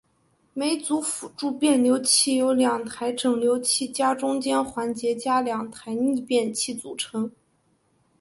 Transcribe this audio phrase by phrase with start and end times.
[0.55, 7.31] 每组辅助变流器由两台整流器加中间环节加两台逆变器组成。